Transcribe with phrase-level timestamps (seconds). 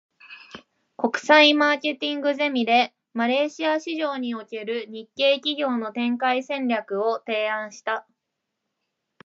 [0.97, 8.07] 国際マーケティングゼミで、マレーシア市場における日系企業の展開戦略を提案した。